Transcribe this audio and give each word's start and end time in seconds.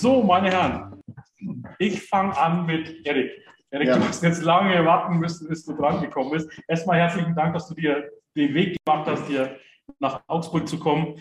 So, 0.00 0.22
meine 0.22 0.48
Herren, 0.52 1.02
ich 1.80 2.00
fange 2.04 2.38
an 2.38 2.66
mit 2.66 3.04
Erik. 3.04 3.32
Erik, 3.72 3.88
ja. 3.88 3.96
du 3.96 4.04
hast 4.04 4.22
jetzt 4.22 4.44
lange 4.44 4.84
warten 4.84 5.18
müssen, 5.18 5.48
bis 5.48 5.64
du 5.64 5.74
dran 5.74 6.00
gekommen 6.00 6.30
bist. 6.30 6.48
Erstmal 6.68 6.98
herzlichen 6.98 7.34
Dank, 7.34 7.52
dass 7.54 7.66
du 7.66 7.74
dir 7.74 8.08
den 8.36 8.54
Weg 8.54 8.76
gemacht 8.84 9.08
hast, 9.08 9.26
hier 9.26 9.56
nach 9.98 10.20
Augsburg 10.28 10.68
zu 10.68 10.78
kommen. 10.78 11.16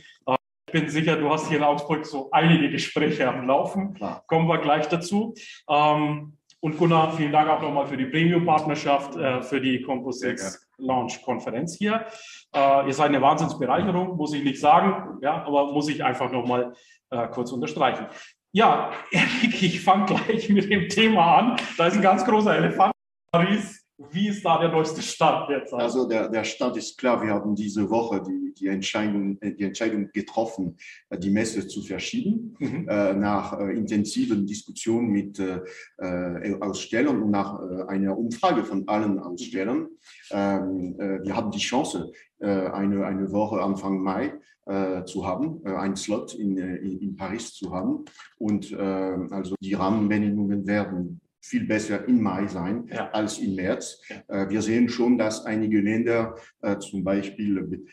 Ich 0.67 0.71
bin 0.71 0.89
sicher, 0.89 1.15
du 1.15 1.27
hast 1.27 1.47
hier 1.47 1.57
in 1.57 1.63
Augsburg 1.63 2.05
so 2.05 2.29
einige 2.29 2.69
Gespräche 2.69 3.27
am 3.27 3.47
Laufen. 3.47 3.95
Klar. 3.95 4.23
Kommen 4.27 4.47
wir 4.47 4.59
gleich 4.59 4.87
dazu. 4.87 5.33
Ähm, 5.67 6.37
und 6.59 6.77
Gunnar, 6.77 7.13
vielen 7.13 7.31
Dank 7.31 7.49
auch 7.49 7.63
nochmal 7.63 7.87
für 7.87 7.97
die 7.97 8.05
Premium-Partnerschaft, 8.05 9.15
äh, 9.15 9.41
für 9.41 9.59
die 9.59 9.81
Composites 9.81 10.69
Launch-Konferenz 10.77 11.77
hier. 11.77 12.05
Äh, 12.53 12.85
ihr 12.85 12.93
seid 12.93 13.07
eine 13.07 13.23
Wahnsinnsbereicherung, 13.23 14.15
muss 14.17 14.35
ich 14.35 14.43
nicht 14.43 14.59
sagen, 14.59 15.17
ja, 15.23 15.43
aber 15.47 15.73
muss 15.73 15.89
ich 15.89 16.03
einfach 16.03 16.31
nochmal 16.31 16.73
äh, 17.09 17.27
kurz 17.29 17.51
unterstreichen. 17.51 18.05
Ja, 18.53 18.91
Erik, 19.11 19.61
ich 19.61 19.81
fange 19.81 20.05
gleich 20.05 20.49
mit 20.49 20.69
dem 20.69 20.89
Thema 20.89 21.37
an. 21.37 21.57
Da 21.77 21.87
ist 21.87 21.95
ein 21.95 22.01
ganz 22.01 22.25
großer 22.25 22.55
Elefant 22.55 22.93
Paris. 23.31 23.86
Wie 24.11 24.27
ist 24.27 24.45
da 24.45 24.59
der 24.59 24.69
neueste 24.69 25.01
Stand 25.01 25.49
derzeit? 25.49 25.81
Also 25.81 26.07
der, 26.07 26.29
der 26.29 26.43
Stand 26.43 26.77
ist 26.77 26.97
klar. 26.99 27.21
Wir 27.21 27.31
haben 27.31 27.55
diese 27.55 27.89
Woche 27.89 28.21
die, 28.21 28.53
die, 28.53 28.67
Entscheidung, 28.67 29.39
die 29.39 29.63
Entscheidung 29.63 30.11
getroffen, 30.13 30.77
die 31.11 31.31
Messe 31.31 31.67
zu 31.67 31.81
verschieben, 31.81 32.55
mhm. 32.59 32.87
äh, 32.87 33.13
nach 33.13 33.59
äh, 33.59 33.71
intensiven 33.73 34.45
Diskussionen 34.45 35.09
mit 35.09 35.39
äh, 35.39 35.61
äh 35.97 36.61
Ausstellern 36.61 37.23
und 37.23 37.31
nach 37.31 37.59
äh, 37.59 37.83
einer 37.87 38.15
Umfrage 38.15 38.63
von 38.63 38.87
allen 38.87 39.19
Ausstellern. 39.19 39.87
Ähm, 40.29 40.95
äh, 40.99 41.23
wir 41.23 41.35
haben 41.35 41.51
die 41.51 41.59
Chance, 41.59 42.11
eine, 42.39 43.03
eine 43.03 43.31
Woche 43.31 43.59
Anfang 43.59 43.99
Mai 43.99 44.31
äh, 44.67 45.05
zu 45.05 45.25
haben, 45.25 45.61
äh, 45.65 45.73
einen 45.73 45.95
Slot 45.95 46.35
in, 46.35 46.57
äh, 46.57 46.75
in, 46.75 46.99
in, 46.99 47.15
Paris 47.15 47.53
zu 47.53 47.73
haben. 47.73 48.05
Und 48.37 48.71
äh, 48.71 48.75
also 48.75 49.55
die 49.59 49.73
Rahmenbedingungen 49.73 50.67
werden 50.67 51.21
viel 51.41 51.65
besser 51.65 52.07
im 52.07 52.21
Mai 52.21 52.47
sein 52.47 52.87
ja. 52.91 53.09
als 53.11 53.39
im 53.39 53.55
März. 53.55 54.01
Ja. 54.09 54.43
Äh, 54.43 54.49
wir 54.49 54.61
sehen 54.61 54.89
schon, 54.89 55.17
dass 55.17 55.45
einige 55.45 55.79
Länder 55.79 56.35
äh, 56.61 56.77
zum 56.79 57.03
Beispiel 57.03 57.83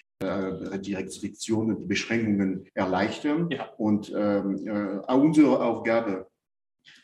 die 0.80 0.94
Restriktionen, 0.94 1.76
die 1.76 1.84
Beschränkungen 1.84 2.64
erleichtern. 2.72 3.50
Ja. 3.50 3.68
Und 3.76 4.10
ähm, 4.16 5.02
unsere 5.06 5.62
Aufgabe 5.62 6.28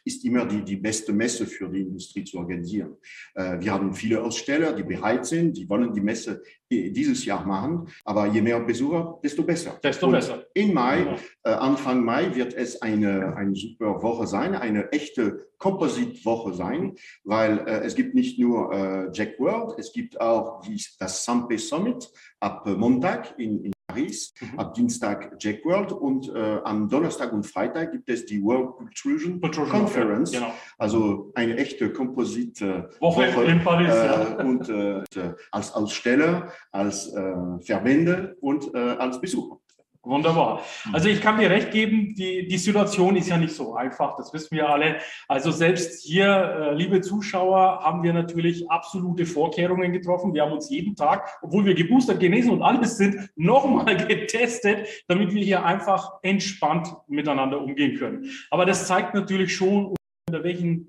ist 0.04 0.24
immer 0.24 0.46
die, 0.46 0.62
die 0.62 0.76
beste 0.76 1.12
Messe 1.12 1.46
für 1.46 1.68
die 1.68 1.80
Industrie 1.80 2.24
zu 2.24 2.38
organisieren. 2.38 2.96
Äh, 3.34 3.60
wir 3.60 3.72
haben 3.72 3.94
viele 3.94 4.22
Aussteller, 4.22 4.72
die 4.72 4.82
bereit 4.82 5.26
sind, 5.26 5.56
die 5.56 5.68
wollen 5.68 5.92
die 5.92 6.00
Messe 6.00 6.42
dieses 6.70 7.24
Jahr 7.24 7.44
machen, 7.44 7.88
aber 8.04 8.26
je 8.26 8.40
mehr 8.40 8.60
Besucher, 8.60 9.18
desto 9.22 9.42
besser. 9.42 9.78
Desto 9.82 10.06
Und 10.06 10.12
besser. 10.12 10.44
In 10.54 10.72
Mai, 10.72 11.16
äh, 11.42 11.50
Anfang 11.50 12.04
Mai 12.04 12.34
wird 12.34 12.54
es 12.54 12.80
eine, 12.80 13.36
eine 13.36 13.54
super 13.56 14.02
Woche 14.02 14.26
sein, 14.26 14.54
eine 14.54 14.92
echte 14.92 15.48
Composite-Woche 15.58 16.54
sein, 16.54 16.94
weil 17.24 17.58
äh, 17.60 17.80
es 17.84 17.96
gibt 17.96 18.14
nicht 18.14 18.38
nur 18.38 18.72
äh, 18.72 19.10
Jack 19.12 19.38
World, 19.40 19.78
es 19.78 19.92
gibt 19.92 20.20
auch 20.20 20.60
die, 20.62 20.80
das 20.98 21.24
Sampe 21.24 21.58
Summit 21.58 22.08
ab 22.38 22.66
Montag 22.66 23.38
in, 23.38 23.64
in 23.64 23.72
Paris, 23.90 24.32
mhm. 24.40 24.58
ab 24.58 24.74
Dienstag 24.74 25.36
Jack 25.38 25.64
World 25.64 25.92
und 25.92 26.28
äh, 26.28 26.58
am 26.64 26.88
Donnerstag 26.88 27.32
und 27.32 27.44
Freitag 27.44 27.92
gibt 27.92 28.08
es 28.08 28.24
die 28.26 28.42
World 28.42 28.76
Protrusion, 28.76 29.40
Conference, 29.40 30.32
genau. 30.32 30.52
also 30.78 31.32
eine 31.34 31.56
echte 31.56 31.92
Komposite 31.92 32.90
Woche, 33.00 33.34
Woche 33.34 33.44
in 33.44 33.62
Paris. 33.62 33.92
Äh, 33.92 34.06
ja. 34.06 34.44
Und 34.44 34.68
äh, 34.68 35.02
als 35.50 35.72
Aussteller, 35.74 36.52
als 36.70 37.12
äh, 37.12 37.34
Verbände 37.62 38.36
und 38.40 38.74
als 38.74 39.20
Besucher. 39.20 39.58
Wunderbar. 40.02 40.62
Also 40.94 41.10
ich 41.10 41.20
kann 41.20 41.38
dir 41.38 41.50
recht 41.50 41.72
geben, 41.72 42.14
die, 42.14 42.48
die 42.48 42.56
Situation 42.56 43.16
ist 43.16 43.28
ja 43.28 43.36
nicht 43.36 43.54
so 43.54 43.74
einfach, 43.74 44.16
das 44.16 44.32
wissen 44.32 44.56
wir 44.56 44.66
alle. 44.66 44.96
Also 45.28 45.50
selbst 45.50 46.02
hier, 46.02 46.26
äh, 46.26 46.74
liebe 46.74 47.02
Zuschauer, 47.02 47.80
haben 47.84 48.02
wir 48.02 48.14
natürlich 48.14 48.70
absolute 48.70 49.26
Vorkehrungen 49.26 49.92
getroffen. 49.92 50.32
Wir 50.32 50.42
haben 50.42 50.52
uns 50.52 50.70
jeden 50.70 50.96
Tag, 50.96 51.38
obwohl 51.42 51.66
wir 51.66 51.74
geboostert, 51.74 52.18
genesen 52.18 52.50
und 52.50 52.62
alles 52.62 52.96
sind, 52.96 53.28
nochmal 53.36 53.94
getestet, 53.94 54.88
damit 55.06 55.34
wir 55.34 55.42
hier 55.42 55.66
einfach 55.66 56.12
entspannt 56.22 56.88
miteinander 57.06 57.60
umgehen 57.60 57.98
können. 57.98 58.30
Aber 58.50 58.64
das 58.64 58.86
zeigt 58.86 59.12
natürlich 59.14 59.54
schon, 59.54 59.94
unter 60.28 60.42
welchen 60.44 60.88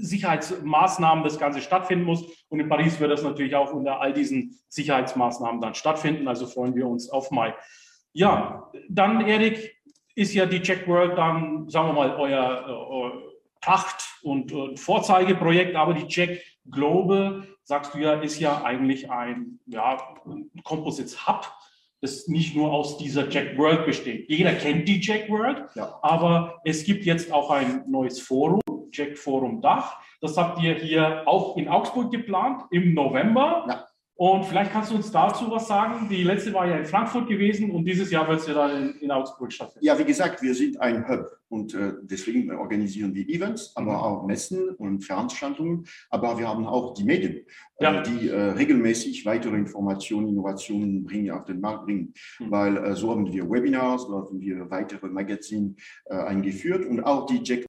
Sicherheitsmaßnahmen 0.00 1.24
das 1.24 1.38
Ganze 1.38 1.60
stattfinden 1.60 2.06
muss. 2.06 2.24
Und 2.48 2.58
in 2.58 2.70
Paris 2.70 3.00
wird 3.00 3.10
das 3.10 3.22
natürlich 3.22 3.54
auch 3.54 3.74
unter 3.74 4.00
all 4.00 4.14
diesen 4.14 4.58
Sicherheitsmaßnahmen 4.68 5.60
dann 5.60 5.74
stattfinden. 5.74 6.26
Also 6.26 6.46
freuen 6.46 6.74
wir 6.74 6.86
uns 6.86 7.10
auf 7.10 7.30
Mai. 7.30 7.54
Ja, 8.18 8.68
dann, 8.88 9.20
Erik, 9.20 9.76
ist 10.16 10.34
ja 10.34 10.44
die 10.44 10.60
Check 10.60 10.88
World 10.88 11.16
dann, 11.16 11.68
sagen 11.68 11.90
wir 11.90 11.92
mal, 11.92 12.16
euer, 12.16 12.64
euer 12.66 13.12
Pracht- 13.60 14.18
und, 14.22 14.50
und, 14.50 14.80
Vorzeigeprojekt, 14.80 15.76
aber 15.76 15.94
die 15.94 16.08
Check 16.08 16.42
Global, 16.68 17.46
sagst 17.62 17.94
du 17.94 17.98
ja, 17.98 18.14
ist 18.14 18.40
ja 18.40 18.64
eigentlich 18.64 19.08
ein, 19.08 19.60
ja, 19.66 19.98
ein 20.26 20.50
Composites 20.64 21.28
Hub, 21.28 21.48
das 22.00 22.26
nicht 22.26 22.56
nur 22.56 22.72
aus 22.72 22.98
dieser 22.98 23.28
Jack 23.28 23.56
World 23.56 23.86
besteht. 23.86 24.28
Jeder 24.28 24.54
kennt 24.54 24.88
die 24.88 25.00
Jack 25.00 25.30
World, 25.30 25.66
ja. 25.76 26.00
aber 26.02 26.60
es 26.64 26.82
gibt 26.82 27.04
jetzt 27.04 27.32
auch 27.32 27.52
ein 27.52 27.84
neues 27.86 28.20
Forum, 28.20 28.60
Jack 28.92 29.16
Forum 29.16 29.60
Dach. 29.60 30.00
Das 30.20 30.36
habt 30.36 30.60
ihr 30.60 30.74
hier 30.74 31.22
auch 31.26 31.56
in 31.56 31.68
Augsburg 31.68 32.10
geplant 32.10 32.62
im 32.72 32.94
November. 32.94 33.64
Ja. 33.68 33.87
Und 34.18 34.46
vielleicht 34.46 34.72
kannst 34.72 34.90
du 34.90 34.96
uns 34.96 35.12
dazu 35.12 35.48
was 35.48 35.68
sagen. 35.68 36.08
Die 36.10 36.24
letzte 36.24 36.52
war 36.52 36.66
ja 36.66 36.76
in 36.78 36.84
Frankfurt 36.84 37.28
gewesen 37.28 37.70
und 37.70 37.84
dieses 37.84 38.10
Jahr 38.10 38.26
wird 38.26 38.40
es 38.40 38.48
ja 38.48 38.54
dann 38.54 38.88
in, 38.88 38.94
in, 38.96 39.10
Augsburg 39.12 39.52
stattfinden. 39.52 39.86
Ja, 39.86 39.96
wie 39.96 40.04
gesagt, 40.04 40.42
wir 40.42 40.56
sind 40.56 40.80
ein 40.80 41.08
Hub 41.08 41.30
und 41.48 41.72
äh, 41.72 41.92
deswegen 42.02 42.50
organisieren 42.50 43.14
wir 43.14 43.28
Events, 43.28 43.70
aber 43.76 43.92
mhm. 43.92 43.98
auch 43.98 44.26
Messen 44.26 44.70
und 44.70 45.04
Veranstaltungen. 45.04 45.84
Aber 46.10 46.36
wir 46.36 46.48
haben 46.48 46.66
auch 46.66 46.94
die 46.94 47.04
Medien, 47.04 47.46
äh, 47.76 47.84
ja. 47.84 48.00
äh, 48.00 48.02
die 48.02 48.28
äh, 48.28 48.40
regelmäßig 48.40 49.24
weitere 49.24 49.54
Informationen, 49.54 50.26
Innovationen 50.26 51.04
bringen, 51.04 51.30
auf 51.30 51.44
den 51.44 51.60
Markt 51.60 51.84
bringen. 51.84 52.12
Mhm. 52.40 52.50
Weil 52.50 52.76
äh, 52.76 52.96
so 52.96 53.12
haben 53.12 53.32
wir 53.32 53.48
Webinars, 53.48 54.02
so 54.02 54.16
haben 54.16 54.40
wir 54.40 54.68
weitere 54.68 55.06
Magazine 55.06 55.76
äh, 56.06 56.16
eingeführt 56.16 56.84
und 56.86 57.04
auch 57.04 57.26
die 57.26 57.40
Jack 57.44 57.66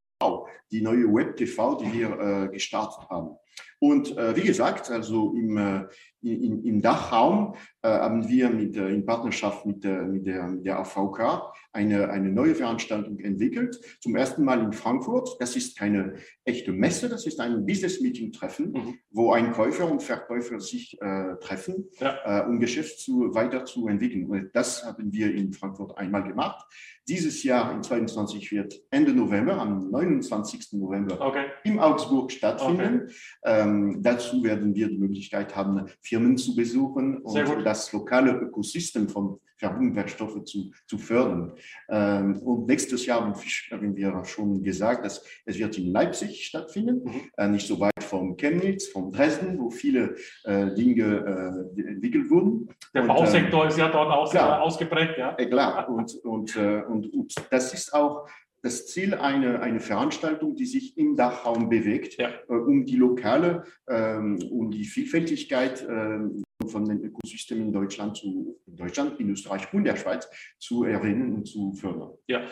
die 0.70 0.82
neue 0.82 1.06
Web 1.06 1.38
TV, 1.38 1.76
die 1.76 1.94
wir 1.94 2.50
gestartet 2.52 3.10
haben. 3.10 3.38
Und 3.80 4.18
äh, 4.18 4.36
wie 4.36 4.42
gesagt, 4.42 4.92
also 4.92 5.34
im, 5.34 5.58
äh, 5.58 5.86
im, 6.22 6.66
im 6.66 6.82
Dachraum 6.82 7.56
äh, 7.82 7.88
haben 7.88 8.28
wir 8.28 8.50
mit, 8.50 8.76
äh, 8.76 8.90
in 8.90 9.06
Partnerschaft 9.06 9.66
mit, 9.66 9.86
äh, 9.86 10.02
mit, 10.02 10.28
der, 10.28 10.48
mit 10.48 10.66
der 10.66 10.80
AVK 10.80 11.54
eine, 11.72 12.10
eine 12.10 12.30
neue 12.30 12.56
Veranstaltung 12.56 13.20
entwickelt. 13.20 13.80
Zum 14.02 14.18
ersten 14.18 14.44
Mal 14.44 14.62
in 14.62 14.74
Frankfurt. 14.74 15.38
Das 15.40 15.56
ist 15.56 15.78
keine 15.78 16.16
echte 16.44 16.74
Messe, 16.74 17.08
das 17.08 17.26
ist 17.26 17.40
ein 17.40 17.66
Business-Meeting-Treffen, 17.66 18.72
mhm. 18.72 19.00
wo 19.12 19.32
ein 19.32 19.54
Käufer 19.54 19.90
und 19.90 20.04
Verkäufer 20.04 20.60
sich 20.60 20.98
äh, 21.02 21.36
treffen, 21.40 21.86
ja. 22.00 22.46
um 22.48 22.60
Geschäft 22.60 23.00
zu, 23.00 23.34
weiter 23.34 23.64
zu 23.66 23.88
entwickeln. 23.88 24.26
Und 24.26 24.50
das 24.54 24.84
haben 24.84 25.14
wir 25.14 25.34
in 25.34 25.54
Frankfurt 25.54 25.98
einmal 25.98 26.24
gemacht. 26.24 26.66
Dieses 27.08 27.44
Jahr 27.44 27.72
in 27.74 27.82
2022 27.82 28.52
wird 28.52 28.82
Ende 28.92 29.14
November, 29.14 29.58
am 29.58 29.90
29. 29.90 30.74
November, 30.74 31.20
okay. 31.22 31.46
im 31.64 31.80
Augsburg 31.80 32.32
stattfinden. 32.32 33.04
Okay. 33.06 33.14
Ähm, 33.50 34.04
dazu 34.04 34.44
werden 34.44 34.76
wir 34.76 34.90
die 34.90 35.00
Möglichkeit 35.00 35.56
haben, 35.56 35.88
Firmen 36.02 36.38
zu 36.38 36.56
besuchen 36.56 37.18
und 37.18 37.66
das 37.66 37.92
lokale 37.92 38.32
Ökosystem 38.32 39.10
von 39.10 39.40
Verbundwerkstoffe 39.58 40.44
zu, 40.46 40.72
zu 40.88 40.98
fördern. 40.98 41.54
Ähm, 41.90 42.38
und 42.44 42.68
nächstes 42.68 43.06
Jahr 43.06 43.22
haben 43.22 43.96
wir 43.96 44.24
schon 44.24 44.64
gesagt, 44.64 45.04
dass 45.04 45.26
es 45.46 45.58
wird 45.58 45.78
in 45.78 45.92
Leipzig 45.92 46.46
stattfinden, 46.46 47.04
mhm. 47.04 47.22
äh, 47.38 47.48
nicht 47.48 47.68
so 47.68 47.80
weit 47.80 48.04
von 48.04 48.38
Chemnitz, 48.38 48.88
von 48.88 49.12
Dresden, 49.12 49.60
wo 49.60 49.70
viele 49.70 50.16
äh, 50.46 50.74
Dinge 50.76 51.66
äh, 51.76 51.82
entwickelt 51.82 52.30
wurden. 52.30 52.70
Der 52.94 53.02
und, 53.02 53.08
Bausektor 53.10 53.68
ist 53.68 53.78
ja 53.78 53.90
dort 53.90 54.12
aus, 54.12 54.32
klar, 54.32 54.62
ausgeprägt. 54.62 55.18
Ja, 55.18 55.34
klar. 55.34 55.90
Und, 55.90 56.14
und, 56.24 56.56
und, 56.56 57.14
und 57.14 57.36
das 57.52 57.74
ist 57.74 57.94
auch 57.94 58.28
das 58.62 58.88
Ziel 58.88 59.14
eine, 59.14 59.62
eine 59.62 59.80
Veranstaltung, 59.80 60.56
die 60.56 60.66
sich 60.66 60.98
im 60.98 61.16
Dachraum 61.16 61.70
bewegt, 61.70 62.18
ja. 62.18 62.30
äh, 62.48 62.54
um 62.54 62.86
die 62.86 62.98
lokale, 62.98 63.64
ähm, 63.88 64.40
um 64.50 64.72
die 64.72 64.86
Vielfältigkeit 64.86 65.82
äh, 65.82 66.20
von 66.68 66.86
den 66.86 67.04
Ökosystemen 67.04 67.68
in 67.68 67.74
Deutschland, 67.74 68.18
zu, 68.18 68.60
in 68.66 68.76
Deutschland, 68.76 69.20
in 69.20 69.30
Österreich 69.30 69.74
und 69.74 69.84
der 69.84 69.96
Schweiz 69.96 70.30
zu 70.60 70.84
erwähnen 70.84 71.34
und 71.34 71.46
zu 71.46 71.74
fördern. 71.74 72.12
Ja, 72.28 72.48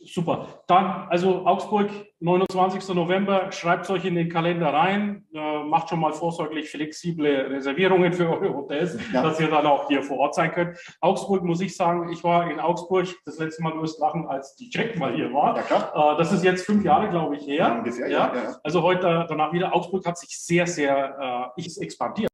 Super. 0.00 0.62
Dann, 0.68 1.08
also 1.08 1.44
Augsburg, 1.44 1.90
29. 2.20 2.94
November, 2.94 3.52
schreibt 3.52 3.84
es 3.84 3.90
euch 3.90 4.04
in 4.04 4.16
den 4.16 4.28
Kalender 4.28 4.72
rein, 4.74 5.24
äh, 5.32 5.62
macht 5.62 5.88
schon 5.88 6.00
mal 6.00 6.12
vorsorglich 6.12 6.68
flexible 6.68 7.46
Reservierungen 7.48 8.12
für 8.12 8.28
eure 8.28 8.52
Hotels, 8.52 8.98
ja. 9.12 9.22
dass 9.22 9.38
ihr 9.38 9.48
dann 9.48 9.66
auch 9.66 9.86
hier 9.86 10.02
vor 10.02 10.18
Ort 10.18 10.34
sein 10.34 10.50
könnt. 10.50 10.76
Augsburg 11.00 11.44
muss 11.44 11.60
ich 11.60 11.76
sagen, 11.76 12.10
ich 12.10 12.24
war 12.24 12.50
in 12.50 12.58
Augsburg 12.58 13.06
das 13.24 13.38
letzte 13.38 13.62
Mal, 13.62 13.72
du 13.72 13.82
wirst 13.82 14.00
lachen, 14.00 14.26
als 14.26 14.56
die 14.56 14.68
Jack 14.68 14.96
mal 14.96 15.14
hier 15.14 15.32
war. 15.32 15.56
Ja, 15.56 15.62
klar. 15.62 16.14
Äh, 16.14 16.18
das 16.18 16.32
ist 16.32 16.42
jetzt 16.42 16.66
fünf 16.66 16.84
Jahre, 16.84 17.08
glaube 17.08 17.36
ich, 17.36 17.46
her. 17.46 17.76
Ungefähr, 17.78 18.08
ja. 18.08 18.32
ja. 18.34 18.56
Also 18.64 18.82
heute 18.82 19.24
danach 19.28 19.52
wieder. 19.52 19.74
Augsburg 19.74 20.04
hat 20.04 20.18
sich 20.18 20.36
sehr, 20.40 20.66
sehr 20.66 21.52
äh, 21.56 21.82
expandiert. 21.82 22.28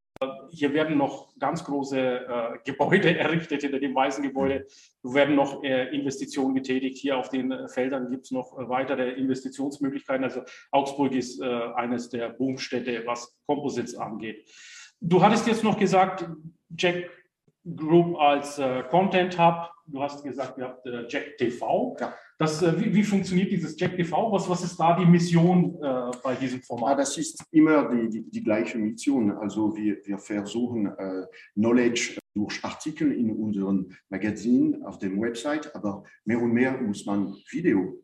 Hier 0.55 0.73
werden 0.73 0.97
noch 0.97 1.37
ganz 1.39 1.65
große 1.65 1.99
äh, 1.99 2.59
Gebäude 2.65 3.19
errichtet 3.19 3.63
hinter 3.63 3.81
dem 3.81 3.95
weißen 3.95 4.23
Gebäude. 4.23 4.67
Es 4.67 5.15
werden 5.15 5.35
noch 5.35 5.63
äh, 5.63 5.95
Investitionen 5.95 6.55
getätigt. 6.55 6.99
Hier 6.99 7.19
auf 7.19 7.29
den 7.29 7.51
äh, 7.51 7.69
Feldern 7.69 8.11
gibt 8.11 8.27
es 8.27 8.31
noch 8.31 8.59
äh, 8.59 8.69
weitere 8.69 9.11
Investitionsmöglichkeiten. 9.13 10.25
Also 10.25 10.43
Augsburg 10.71 11.13
ist 11.13 11.41
äh, 11.41 11.45
eines 11.75 12.09
der 12.09 12.31
Boomstädte, 12.31 13.03
was 13.07 13.37
Composites 13.47 13.97
angeht. 13.97 14.49
Du 15.01 15.23
hattest 15.23 15.47
jetzt 15.47 15.65
noch 15.65 15.79
gesagt, 15.79 16.27
Jack 16.77 17.11
Group 17.65 18.17
als 18.19 18.59
äh, 18.59 18.83
Content 18.91 19.39
Hub. 19.39 19.71
Du 19.87 20.03
hast 20.03 20.23
gesagt, 20.23 20.59
ihr 20.59 20.65
habt 20.65 20.87
Jack 21.09 21.37
TV. 21.37 21.97
Ja. 22.01 22.15
Das, 22.39 22.63
äh, 22.63 22.81
wie, 22.81 22.93
wie, 22.93 23.05
funktioniert 23.05 23.53
dieses 23.53 23.79
Jack 23.79 23.97
TV? 23.97 24.33
Was, 24.33 24.49
was 24.49 24.65
ist 24.65 24.77
da 24.77 24.97
die 24.99 25.07
Mission 25.07 25.77
äh, 25.81 26.11
bei 26.23 26.35
diesem 26.35 26.61
Format? 26.63 26.91
Ja, 26.91 26.97
das 26.97 27.17
ist 27.17 27.45
immer 27.53 27.89
die, 27.89 28.09
die, 28.09 28.29
die, 28.29 28.43
gleiche 28.43 28.77
Mission. 28.77 29.31
Also 29.31 29.77
wir, 29.77 29.99
wir 30.05 30.19
versuchen 30.19 30.87
äh, 30.87 31.27
Knowledge 31.55 32.19
durch 32.35 32.65
Artikel 32.65 33.13
in 33.13 33.31
unserem 33.31 33.89
Magazin 34.09 34.83
auf 34.85 34.99
dem 34.99 35.21
Website, 35.21 35.75
aber 35.77 36.03
mehr 36.25 36.41
und 36.41 36.53
mehr 36.53 36.77
muss 36.81 37.07
man 37.07 37.37
Video 37.51 38.03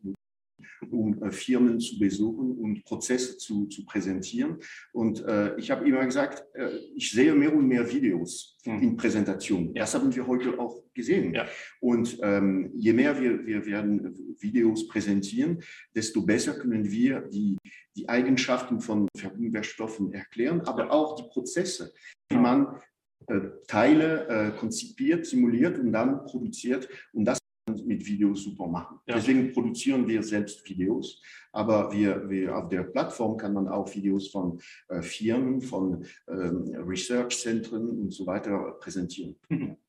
um 0.90 1.22
äh, 1.22 1.30
Firmen 1.30 1.80
zu 1.80 1.98
besuchen 1.98 2.52
und 2.52 2.84
Prozesse 2.84 3.36
zu, 3.38 3.66
zu 3.66 3.84
präsentieren. 3.84 4.58
Und 4.92 5.24
äh, 5.24 5.56
ich 5.58 5.70
habe 5.70 5.86
immer 5.88 6.04
gesagt, 6.04 6.44
äh, 6.54 6.70
ich 6.94 7.10
sehe 7.10 7.34
mehr 7.34 7.54
und 7.54 7.66
mehr 7.66 7.90
Videos 7.90 8.58
mhm. 8.64 8.82
in 8.82 8.96
Präsentationen. 8.96 9.74
Das 9.74 9.94
haben 9.94 10.14
wir 10.14 10.26
heute 10.26 10.58
auch 10.58 10.82
gesehen. 10.94 11.34
Ja. 11.34 11.46
Und 11.80 12.18
ähm, 12.22 12.70
je 12.74 12.92
mehr 12.92 13.20
wir, 13.20 13.46
wir 13.46 13.66
werden 13.66 14.36
Videos 14.40 14.88
präsentieren, 14.88 15.62
desto 15.94 16.22
besser 16.22 16.54
können 16.54 16.90
wir 16.90 17.20
die, 17.22 17.56
die 17.96 18.08
Eigenschaften 18.08 18.80
von 18.80 19.08
Verbundwerkstoffen 19.16 20.12
erklären, 20.12 20.60
aber 20.62 20.86
ja. 20.86 20.90
auch 20.90 21.16
die 21.16 21.28
Prozesse, 21.28 21.92
wie 22.30 22.38
man 22.38 22.80
äh, 23.26 23.40
Teile 23.66 24.26
äh, 24.28 24.58
konzipiert, 24.58 25.26
simuliert 25.26 25.78
und 25.78 25.92
dann 25.92 26.24
produziert. 26.24 26.88
Und 27.12 27.24
das 27.24 27.38
mit 27.84 28.04
Videos 28.06 28.44
super 28.44 28.66
machen. 28.66 28.98
Ja. 29.06 29.16
Deswegen 29.16 29.52
produzieren 29.52 30.06
wir 30.06 30.22
selbst 30.22 30.68
Videos, 30.68 31.22
aber 31.52 31.92
wir, 31.92 32.28
wir 32.28 32.56
auf 32.56 32.68
der 32.68 32.84
Plattform 32.84 33.36
kann 33.36 33.52
man 33.52 33.68
auch 33.68 33.92
Videos 33.94 34.28
von 34.28 34.60
äh, 34.88 35.02
Firmen, 35.02 35.60
von 35.60 36.04
ähm, 36.28 36.74
Research-Zentren 36.86 37.88
und 37.88 38.12
so 38.12 38.26
weiter 38.26 38.76
präsentieren. 38.80 39.36
Mhm. 39.48 39.76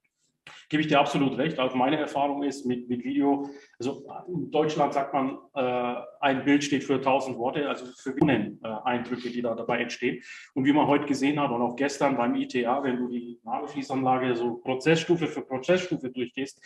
Gebe 0.72 0.84
ich 0.84 0.88
dir 0.88 1.02
absolut 1.02 1.38
recht. 1.38 1.60
Auch 1.60 1.76
meine 1.76 1.98
Erfahrung 1.98 2.44
ist 2.44 2.66
mit, 2.66 2.88
mit 2.88 3.04
Video, 3.04 3.50
also 3.78 4.06
in 4.30 4.52
Deutschland 4.52 4.94
sagt 4.94 5.14
man, 5.14 5.38
äh, 5.54 5.96
ein 6.22 6.46
Bild 6.46 6.64
steht 6.64 6.86
für 6.86 6.94
1000 6.94 7.38
Worte, 7.38 7.68
also 7.68 7.86
für 7.98 8.16
äh, 8.18 8.52
Eindrücke, 8.86 9.30
die 9.32 9.42
da 9.42 9.54
dabei 9.54 9.82
entstehen. 9.82 10.24
Und 10.54 10.64
wie 10.64 10.72
man 10.72 10.88
heute 10.88 11.08
gesehen 11.08 11.42
hat 11.42 11.52
und 11.52 11.62
auch 11.62 11.76
gestern 11.76 12.16
beim 12.16 12.36
ITA, 12.36 12.84
wenn 12.84 12.96
du 12.96 13.10
die 13.10 13.42
Nagelfließanlage 13.44 14.34
so 14.38 14.62
Prozessstufe 14.64 15.28
für 15.28 15.42
Prozessstufe 15.42 16.10
durchgehst, 16.10 16.62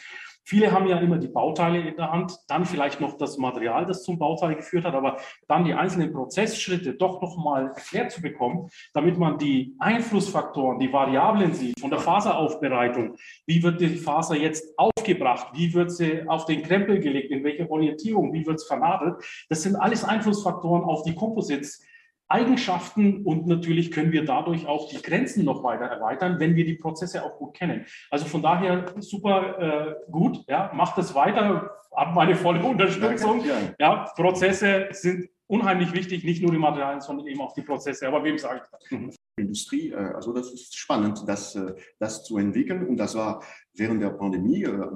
Viele 0.47 0.71
haben 0.71 0.85
ja 0.85 0.99
immer 0.99 1.17
die 1.17 1.27
Bauteile 1.27 1.79
in 1.79 1.95
der 1.95 2.11
Hand, 2.11 2.37
dann 2.47 2.65
vielleicht 2.65 3.01
noch 3.01 3.17
das 3.17 3.37
Material, 3.39 3.87
das 3.87 4.03
zum 4.03 4.19
Bauteil 4.19 4.55
geführt 4.55 4.85
hat, 4.85 4.93
aber 4.93 5.17
dann 5.47 5.65
die 5.65 5.73
einzelnen 5.73 6.13
Prozessschritte 6.13 6.93
doch 6.93 7.19
noch 7.19 7.35
mal 7.35 7.69
erklärt 7.69 8.11
zu 8.11 8.21
bekommen, 8.21 8.69
damit 8.93 9.17
man 9.17 9.39
die 9.39 9.75
Einflussfaktoren, 9.79 10.77
die 10.77 10.93
Variablen 10.93 11.51
sieht 11.53 11.79
von 11.79 11.89
der 11.89 11.97
Faseraufbereitung. 11.97 13.15
Wie 13.47 13.63
wird 13.63 13.81
die 13.81 13.94
Faser 13.95 14.35
jetzt 14.35 14.77
aufgebracht? 14.77 15.47
Wie 15.53 15.73
wird 15.73 15.91
sie 15.91 16.27
auf 16.27 16.45
den 16.45 16.63
Krempel 16.63 16.99
gelegt? 16.99 17.31
In 17.31 17.43
welche 17.43 17.69
Orientierung? 17.69 18.33
Wie 18.33 18.45
wird 18.45 18.57
es 18.57 18.65
vernadelt? 18.65 19.15
Das 19.49 19.63
sind 19.63 19.75
alles 19.75 20.03
Einflussfaktoren 20.03 20.83
auf 20.83 21.03
die 21.03 21.15
Composites 21.15 21.83
Eigenschaften 22.27 23.23
und 23.23 23.45
natürlich 23.45 23.91
können 23.91 24.11
wir 24.11 24.25
dadurch 24.25 24.65
auch 24.65 24.89
die 24.89 25.01
Grenzen 25.01 25.45
noch 25.45 25.63
weiter 25.63 25.85
erweitern, 25.85 26.39
wenn 26.39 26.55
wir 26.55 26.65
die 26.65 26.73
Prozesse 26.73 27.23
auch 27.23 27.37
gut 27.37 27.53
kennen. 27.53 27.85
Also 28.09 28.25
von 28.25 28.41
daher 28.41 28.85
super 28.97 29.59
äh, 29.59 30.11
gut, 30.11 30.43
ja, 30.47 30.71
macht 30.73 30.97
es 30.97 31.13
weiter, 31.13 31.69
habt 31.95 32.15
meine 32.15 32.35
volle 32.35 32.63
Unterstützung. 32.63 33.43
Ja, 33.77 34.11
Prozesse 34.15 34.87
sind 34.89 35.29
unheimlich 35.47 35.93
wichtig, 35.93 36.23
nicht 36.23 36.41
nur 36.41 36.51
die 36.51 36.57
Materialien, 36.57 37.01
sondern 37.01 37.27
eben 37.27 37.41
auch 37.41 37.53
die 37.53 37.61
Prozesse. 37.61 38.07
Aber 38.07 38.23
wem 38.23 38.37
sage 38.37 38.61
ich 38.63 38.69
das? 38.71 38.91
Mhm. 38.91 39.11
Industrie. 39.37 39.91
Äh, 39.91 39.95
also 39.95 40.33
das 40.33 40.51
ist 40.51 40.75
spannend, 40.75 41.23
das, 41.27 41.55
äh, 41.55 41.73
das 41.99 42.23
zu 42.23 42.37
entwickeln. 42.37 42.87
Und 42.87 42.97
das 42.97 43.15
war 43.15 43.43
während 43.73 44.01
der 44.01 44.11
Pandemie, 44.11 44.63
äh, 44.63 44.87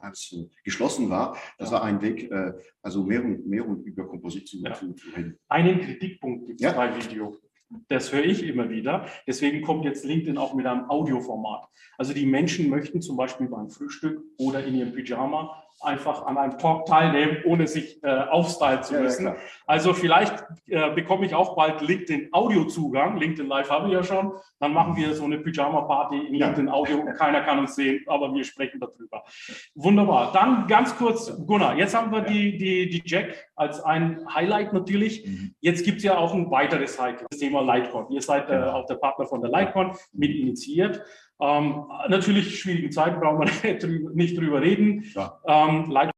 als 0.00 0.34
geschlossen 0.64 1.10
war, 1.10 1.36
das 1.58 1.70
war 1.70 1.84
ein 1.84 2.00
Weg, 2.00 2.32
also 2.80 3.04
mehr 3.04 3.22
und 3.22 3.46
mehr 3.46 3.68
und 3.68 3.84
über 3.84 4.08
Komposition 4.08 4.62
ja. 4.62 4.72
zu, 4.72 4.94
zu, 4.94 5.10
reden. 5.10 5.38
Einen 5.48 5.80
Kritikpunkt 5.80 6.46
gibt 6.46 6.60
es 6.60 6.64
ja. 6.64 6.72
bei 6.72 6.96
Video. 6.96 7.36
Das 7.88 8.10
höre 8.10 8.24
ich 8.24 8.42
immer 8.42 8.70
wieder. 8.70 9.06
Deswegen 9.26 9.60
kommt 9.60 9.84
jetzt 9.84 10.06
LinkedIn 10.06 10.38
auch 10.38 10.54
mit 10.54 10.64
einem 10.64 10.88
Audioformat. 10.88 11.68
Also 11.98 12.14
die 12.14 12.24
Menschen 12.24 12.70
möchten 12.70 13.02
zum 13.02 13.18
Beispiel 13.18 13.48
beim 13.48 13.68
Frühstück 13.68 14.22
oder 14.38 14.64
in 14.64 14.76
ihrem 14.76 14.92
Pyjama 14.92 15.62
einfach 15.80 16.24
an 16.26 16.38
einem 16.38 16.58
Talk 16.58 16.86
teilnehmen, 16.86 17.38
ohne 17.44 17.66
sich 17.66 18.02
äh, 18.02 18.08
aufstylen 18.08 18.82
zu 18.82 18.94
müssen. 18.94 19.26
Ja, 19.26 19.36
also 19.66 19.92
vielleicht 19.92 20.44
äh, 20.66 20.90
bekomme 20.90 21.26
ich 21.26 21.34
auch 21.34 21.54
bald 21.54 21.80
LinkedIn 21.80 22.30
Audio-Zugang. 22.32 23.18
LinkedIn 23.18 23.46
Live 23.46 23.70
habe 23.70 23.88
ich 23.88 23.94
ja 23.94 24.02
schon. 24.02 24.32
Dann 24.58 24.72
machen 24.72 24.96
wir 24.96 25.14
so 25.14 25.24
eine 25.24 25.38
Pyjama-Party 25.38 26.18
in 26.28 26.34
LinkedIn 26.34 26.68
Audio. 26.68 27.04
Keiner 27.16 27.42
kann 27.42 27.58
uns 27.58 27.74
sehen, 27.74 28.04
aber 28.06 28.32
wir 28.32 28.44
sprechen 28.44 28.80
darüber. 28.80 29.22
Wunderbar. 29.74 30.32
Dann 30.32 30.66
ganz 30.66 30.96
kurz, 30.96 31.32
Gunnar, 31.46 31.76
jetzt 31.76 31.94
haben 31.94 32.10
wir 32.10 32.22
die, 32.22 32.56
die, 32.56 32.88
die 32.88 33.02
Jack 33.04 33.50
als 33.54 33.80
ein 33.82 34.26
Highlight 34.34 34.72
natürlich. 34.72 35.26
Mhm. 35.26 35.54
Jetzt 35.60 35.84
gibt 35.84 35.98
es 35.98 36.04
ja 36.04 36.16
auch 36.16 36.32
ein 36.32 36.50
weiteres 36.50 37.00
Highlight, 37.00 37.26
das 37.30 37.38
Thema 37.38 37.60
Lightcon. 37.60 38.10
Ihr 38.10 38.22
seid 38.22 38.48
äh, 38.48 38.52
genau. 38.52 38.72
auch 38.72 38.86
der 38.86 38.96
Partner 38.96 39.26
von 39.26 39.40
der 39.40 39.50
Lightcon 39.50 39.92
mit 40.12 40.30
initiiert. 40.30 41.02
Ähm, 41.40 41.84
natürlich 42.08 42.58
schwierigen 42.58 42.90
Zeiten 42.90 43.20
brauchen 43.20 43.46
wir 43.46 44.10
nicht 44.14 44.38
drüber 44.38 44.62
reden. 44.62 45.04
Ja. 45.14 45.40
Ähm, 45.46 45.90
Leitung 45.90 46.12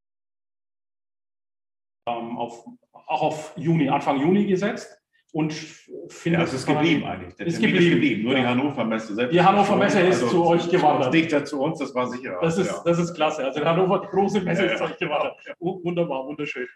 ähm, 2.09 2.39
auf, 2.39 2.65
auch 2.93 3.23
auf 3.23 3.53
Juni, 3.57 3.89
Anfang 3.89 4.21
Juni 4.21 4.47
gesetzt. 4.47 4.95
Und 5.31 5.53
finde 5.53 6.39
ja, 6.39 6.45
es 6.45 6.55
ist 6.55 6.65
geblieben 6.65 7.05
eigentlich. 7.05 7.35
Der 7.35 7.47
ist 7.47 7.61
geblieben. 7.61 7.85
ist 7.85 7.91
geblieben. 7.91 8.23
Nur 8.25 8.33
ja. 8.33 8.41
die 8.41 8.47
Hannover 8.47 8.85
Messe 8.85 9.15
selbst. 9.15 9.35
Die 9.35 9.43
Hannover 9.43 9.77
Messe 9.77 10.01
ist 10.01 10.23
also 10.23 10.29
zu 10.29 10.47
euch 10.47 10.71
gewandert. 10.71 11.13
Dichter 11.13 11.45
zu 11.45 11.61
uns, 11.61 11.79
das 11.79 11.95
war 11.95 12.07
sicher. 12.09 12.39
Das 12.41 12.57
ist, 12.57 12.69
ja. 12.69 12.83
das 12.83 12.99
ist 12.99 13.15
klasse. 13.15 13.45
Also 13.45 13.61
die 13.61 13.67
Hannover, 13.67 14.01
die 14.01 14.09
große 14.09 14.41
Messe 14.41 14.65
ist 14.65 14.79
zu 14.79 14.85
euch 14.85 14.97
gewandert. 14.97 15.37
Wunderbar, 15.59 16.25
wunderschön. 16.25 16.67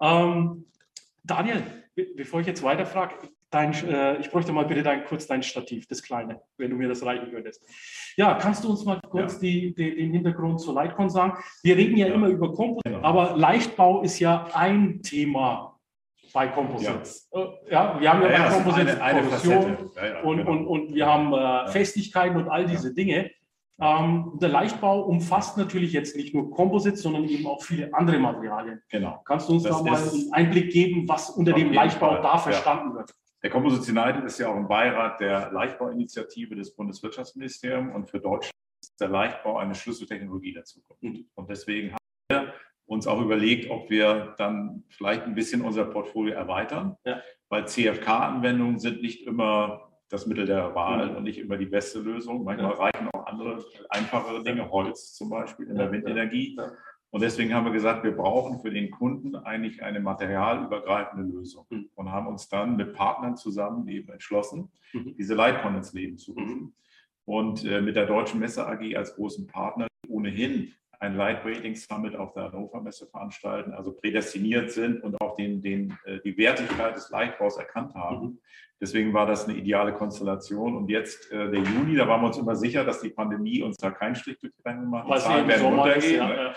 Ähm, 0.00 0.64
Daniel, 1.24 1.62
bevor 2.16 2.40
ich 2.40 2.46
jetzt 2.46 2.62
weiterfrage, 2.62 3.16
dein, 3.50 3.72
äh, 3.84 4.18
ich 4.18 4.30
bräuchte 4.30 4.52
mal 4.52 4.64
bitte 4.64 4.82
dein, 4.82 5.04
kurz 5.04 5.26
dein 5.26 5.42
Stativ, 5.42 5.86
das 5.86 6.02
kleine, 6.02 6.40
wenn 6.56 6.70
du 6.70 6.76
mir 6.76 6.88
das 6.88 7.04
reichen 7.04 7.30
könntest. 7.30 7.62
Ja, 8.16 8.34
kannst 8.34 8.64
du 8.64 8.70
uns 8.70 8.84
mal 8.84 9.00
kurz 9.08 9.34
ja. 9.34 9.40
die, 9.40 9.74
die, 9.74 9.96
den 9.96 10.12
Hintergrund 10.12 10.60
zur 10.60 10.74
Lightcon 10.74 11.10
sagen? 11.10 11.38
Wir 11.62 11.76
reden 11.76 11.96
ja, 11.96 12.06
ja. 12.06 12.14
immer 12.14 12.28
über 12.28 12.52
Composites, 12.52 12.84
genau. 12.84 13.02
aber 13.02 13.36
Leichtbau 13.36 14.02
ist 14.02 14.18
ja 14.18 14.48
ein 14.54 15.02
Thema 15.02 15.78
bei 16.32 16.46
Composites. 16.46 17.28
Ja, 17.32 17.40
äh, 17.40 17.70
ja 17.70 18.00
wir 18.00 18.12
haben 18.12 18.22
ja, 18.22 18.28
bei 18.28 18.54
Composites 18.54 19.00
eine, 19.00 19.20
eine 19.20 20.22
und, 20.22 20.38
genau. 20.38 20.50
und, 20.50 20.66
und 20.66 20.94
wir 20.94 21.06
haben 21.06 21.32
äh, 21.32 21.70
Festigkeiten 21.70 22.36
und 22.36 22.48
all 22.48 22.66
diese 22.66 22.94
Dinge. 22.94 23.30
Ähm, 23.82 24.32
der 24.34 24.50
Leichtbau 24.50 25.00
umfasst 25.00 25.56
natürlich 25.56 25.92
jetzt 25.92 26.14
nicht 26.14 26.34
nur 26.34 26.50
Composites, 26.50 27.02
sondern 27.02 27.24
eben 27.24 27.46
auch 27.46 27.62
viele 27.62 27.92
andere 27.94 28.18
Materialien. 28.18 28.82
Genau. 28.90 29.22
Kannst 29.24 29.48
du 29.48 29.54
uns 29.54 29.62
das 29.62 29.78
da 29.78 29.90
mal 29.90 29.96
einen 29.96 30.32
Einblick 30.32 30.70
geben, 30.70 31.08
was 31.08 31.30
unter 31.30 31.54
dem 31.54 31.72
Leichtbau 31.72 32.10
Fall. 32.10 32.22
da 32.22 32.36
verstanden 32.36 32.94
wird? 32.94 33.14
Der 33.42 33.50
Composites 33.50 33.88
United 33.88 34.24
ist 34.24 34.38
ja 34.38 34.48
auch 34.48 34.56
im 34.56 34.68
Beirat 34.68 35.20
der 35.20 35.50
Leichtbauinitiative 35.50 36.54
des 36.56 36.74
Bundeswirtschaftsministeriums 36.74 37.94
und 37.94 38.10
für 38.10 38.20
Deutschland 38.20 38.54
ist 38.82 39.00
der 39.00 39.08
Leichtbau 39.08 39.56
eine 39.58 39.74
Schlüsseltechnologie 39.74 40.52
der 40.52 40.64
Zukunft. 40.64 41.02
Mhm. 41.02 41.26
Und 41.34 41.48
deswegen 41.48 41.92
haben 41.92 41.98
wir 42.28 42.54
uns 42.86 43.06
auch 43.06 43.20
überlegt, 43.20 43.70
ob 43.70 43.88
wir 43.88 44.34
dann 44.36 44.84
vielleicht 44.90 45.22
ein 45.22 45.34
bisschen 45.34 45.62
unser 45.62 45.86
Portfolio 45.86 46.34
erweitern, 46.34 46.96
ja. 47.04 47.22
weil 47.48 47.66
CFK-Anwendungen 47.66 48.78
sind 48.78 49.00
nicht 49.00 49.26
immer 49.26 49.90
das 50.10 50.26
Mittel 50.26 50.44
der 50.44 50.74
Wahl 50.74 51.10
mhm. 51.10 51.16
und 51.16 51.22
nicht 51.22 51.38
immer 51.38 51.56
die 51.56 51.66
beste 51.66 52.00
Lösung. 52.00 52.44
Manchmal 52.44 52.72
ja. 52.72 52.76
reichen 52.76 53.08
auch 53.14 53.26
andere, 53.26 53.64
einfachere 53.88 54.42
Dinge, 54.42 54.68
Holz 54.70 55.14
zum 55.14 55.30
Beispiel 55.30 55.68
in 55.68 55.76
der 55.76 55.90
Windenergie. 55.90 56.56
Ja. 56.58 56.72
Und 57.10 57.22
deswegen 57.22 57.52
haben 57.54 57.64
wir 57.64 57.72
gesagt, 57.72 58.04
wir 58.04 58.16
brauchen 58.16 58.60
für 58.60 58.70
den 58.70 58.90
Kunden 58.90 59.34
eigentlich 59.34 59.82
eine 59.82 60.00
materialübergreifende 60.00 61.24
Lösung 61.24 61.66
mhm. 61.68 61.90
und 61.94 62.12
haben 62.12 62.28
uns 62.28 62.48
dann 62.48 62.76
mit 62.76 62.94
Partnern 62.94 63.36
zusammen 63.36 63.88
eben 63.88 64.10
entschlossen, 64.12 64.70
mhm. 64.92 65.16
diese 65.16 65.34
Leitcon 65.34 65.76
ins 65.76 65.92
Leben 65.92 66.18
zu 66.18 66.32
rufen. 66.32 66.60
Mhm. 66.60 66.72
Und 67.24 67.64
äh, 67.64 67.80
mit 67.80 67.96
der 67.96 68.06
Deutschen 68.06 68.40
Messe 68.40 68.66
AG 68.66 68.96
als 68.96 69.14
großen 69.14 69.46
Partner, 69.46 69.88
die 70.04 70.10
ohnehin 70.10 70.72
ein 71.00 71.16
Lightweighting 71.16 71.74
Summit 71.74 72.14
auf 72.14 72.34
der 72.34 72.44
Hannover 72.44 72.80
Messe 72.80 73.06
veranstalten, 73.06 73.72
also 73.72 73.92
prädestiniert 73.92 74.70
sind 74.70 75.02
und 75.02 75.20
auch 75.20 75.34
den, 75.34 75.62
den, 75.62 75.96
äh, 76.04 76.20
die 76.24 76.36
Wertigkeit 76.36 76.94
des 76.94 77.10
Leichtbaus 77.10 77.56
erkannt 77.56 77.94
haben. 77.94 78.26
Mhm. 78.26 78.38
Deswegen 78.80 79.12
war 79.12 79.26
das 79.26 79.46
eine 79.48 79.58
ideale 79.58 79.92
Konstellation. 79.94 80.76
Und 80.76 80.88
jetzt 80.88 81.30
äh, 81.32 81.50
der 81.50 81.60
Juni, 81.60 81.96
da 81.96 82.06
waren 82.06 82.20
wir 82.20 82.28
uns 82.28 82.38
immer 82.38 82.54
sicher, 82.54 82.84
dass 82.84 83.00
die 83.00 83.10
Pandemie 83.10 83.62
uns 83.62 83.78
da 83.78 83.90
keinen 83.90 84.14
Strich 84.14 84.38
durch 84.38 84.52
die 84.54 84.62
Rechnung 84.62 84.90
macht. 84.90 85.08
Die 85.08 85.20
Zahlen 85.20 85.48
werden 85.48 85.66
runtergehen. 85.66 86.16
Ja, 86.16 86.34
ja, 86.34 86.44
ja. 86.44 86.54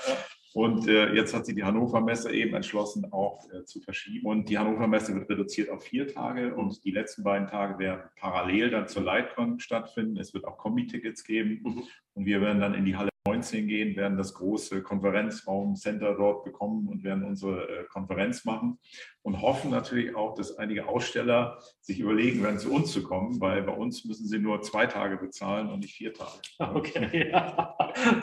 Und 0.54 0.88
äh, 0.88 1.14
jetzt 1.14 1.34
hat 1.34 1.46
sich 1.46 1.56
die 1.56 1.64
Hannover 1.64 2.00
Messe 2.00 2.32
eben 2.32 2.54
entschlossen, 2.54 3.12
auch 3.12 3.44
äh, 3.52 3.64
zu 3.66 3.82
verschieben. 3.82 4.28
Und 4.28 4.50
die 4.50 4.58
Hannover 4.58 4.88
Messe 4.88 5.16
wird 5.16 5.30
reduziert 5.30 5.70
auf 5.70 5.84
vier 5.84 6.08
Tage 6.08 6.54
und 6.56 6.84
die 6.86 6.92
letzten 6.92 7.24
beiden 7.24 7.48
Tage 7.48 7.80
werden 7.80 8.02
parallel 8.16 8.70
dann 8.70 8.88
zur 8.88 9.04
Lightcon 9.04 9.60
stattfinden. 9.60 10.18
Es 10.18 10.34
wird 10.34 10.46
auch 10.46 10.58
Kombi-Tickets 10.58 11.24
geben 11.24 11.62
mhm. 11.64 11.84
und 12.14 12.26
wir 12.26 12.42
werden 12.42 12.62
dann 12.62 12.76
in 12.76 12.86
die 12.86 12.96
Halle 12.96 13.13
19 13.26 13.70
gehen, 13.70 13.96
werden 13.96 14.18
das 14.18 14.34
große 14.34 14.84
Konferenzraum-Center 14.84 16.16
dort 16.16 16.44
bekommen 16.44 16.90
und 16.90 17.06
werden 17.06 17.24
unsere 17.24 17.70
äh, 17.70 17.84
Konferenz 17.86 18.44
machen 18.44 18.80
und 19.22 19.42
hoffen 19.42 19.72
natürlich 19.72 20.14
auch, 20.14 20.34
dass 20.34 20.58
einige 20.58 20.90
Aussteller 20.90 21.58
sich 21.80 22.00
überlegen 22.00 22.44
werden, 22.44 22.60
zu 22.60 22.74
uns 22.74 22.92
zu 22.92 23.02
kommen, 23.02 23.40
weil 23.40 23.64
bei 23.64 23.72
uns 23.72 24.04
müssen 24.04 24.28
sie 24.28 24.40
nur 24.40 24.62
zwei 24.62 24.88
Tage 24.88 25.16
bezahlen 25.16 25.70
und 25.70 25.80
nicht 25.80 25.96
vier 25.96 26.14
Tage. 26.14 26.32
Okay, 26.76 27.30
ja. 27.32 27.78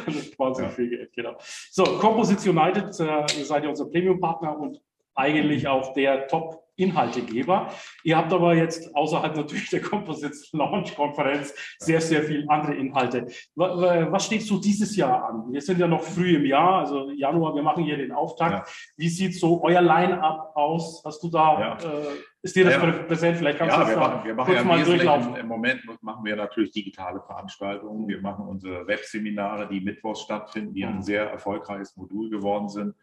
das 0.05 0.15
ist 0.15 0.37
quasi 0.37 0.63
ja. 0.63 0.69
viel 0.69 0.91
Geld, 0.91 1.13
genau. 1.15 1.37
So, 1.71 1.85
Composition 1.85 2.59
United, 2.59 2.99
äh, 3.01 3.39
ihr 3.39 3.45
seid 3.47 3.63
ja 3.65 3.71
unser 3.71 3.87
Premium-Partner 3.87 4.59
und 4.59 4.83
eigentlich 5.15 5.67
auch 5.67 5.95
der 5.95 6.27
Top 6.27 6.70
Inhaltegeber. 6.81 7.69
Ihr 8.03 8.17
habt 8.17 8.33
aber 8.33 8.55
jetzt 8.55 8.95
außerhalb 8.95 9.37
natürlich 9.37 9.71
der 9.71 9.83
Composites 9.83 10.51
Launch 10.53 10.95
Konferenz 10.95 11.55
sehr, 11.79 12.01
sehr 12.01 12.23
viele 12.23 12.49
andere 12.49 12.75
Inhalte. 12.75 13.27
Was 13.55 14.27
steht 14.27 14.43
so 14.43 14.59
dieses 14.59 14.97
Jahr 14.97 15.29
an? 15.29 15.53
Wir 15.53 15.61
sind 15.61 15.79
ja 15.79 15.87
noch 15.87 16.03
früh 16.03 16.37
im 16.37 16.47
Jahr, 16.47 16.81
also 16.81 17.11
Januar, 17.11 17.55
wir 17.55 17.63
machen 17.63 17.85
hier 17.85 17.97
den 17.97 18.13
Auftakt. 18.13 18.67
Ja. 18.67 18.75
Wie 18.97 19.09
sieht 19.09 19.39
so 19.39 19.63
euer 19.63 19.83
Line-up 19.83 20.53
aus? 20.55 21.03
Hast 21.05 21.23
du 21.23 21.29
da 21.29 21.61
ja. 21.61 21.75
äh, 21.77 22.17
ist 22.43 22.57
dir 22.57 22.65
das 22.65 22.75
ja, 22.75 22.91
präsent? 22.93 23.37
Vielleicht 23.37 23.59
kannst 23.59 23.77
ja, 23.77 23.85
du 23.85 23.87
das 23.87 23.95
wir 23.95 24.01
machen, 24.01 24.25
wir 24.25 24.35
machen 24.35 24.47
kurz 24.47 24.59
ja 24.59 24.65
mal 24.65 24.83
durchlaufen. 24.83 25.37
Im 25.37 25.47
Moment 25.47 26.03
machen 26.03 26.25
wir 26.25 26.37
natürlich 26.37 26.71
digitale 26.71 27.21
Veranstaltungen. 27.21 28.09
Wir 28.09 28.21
machen 28.23 28.47
unsere 28.47 28.87
Webseminare, 28.87 29.69
die 29.69 29.81
mittwochs 29.81 30.23
stattfinden, 30.23 30.73
die 30.73 30.85
mhm. 30.85 30.95
ein 30.95 31.03
sehr 31.03 31.31
erfolgreiches 31.31 31.97
Modul 31.97 32.31
geworden 32.31 32.71
sind. 32.71 32.95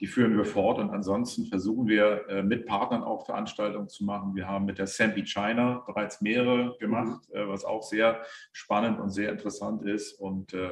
Die 0.00 0.06
führen 0.06 0.36
wir 0.36 0.46
fort 0.46 0.78
und 0.78 0.90
ansonsten 0.90 1.46
versuchen 1.46 1.88
wir 1.88 2.26
äh, 2.28 2.42
mit 2.42 2.66
Partnern 2.66 3.02
auch 3.02 3.26
Veranstaltungen 3.26 3.88
zu 3.88 4.04
machen. 4.04 4.34
Wir 4.34 4.48
haben 4.48 4.64
mit 4.64 4.78
der 4.78 4.86
Sampi 4.86 5.24
China 5.24 5.82
bereits 5.86 6.22
mehrere 6.22 6.76
gemacht, 6.78 7.20
mhm. 7.34 7.48
was 7.48 7.66
auch 7.66 7.82
sehr 7.82 8.22
spannend 8.52 8.98
und 8.98 9.10
sehr 9.10 9.30
interessant 9.30 9.82
ist. 9.82 10.14
Und 10.14 10.54
äh, 10.54 10.70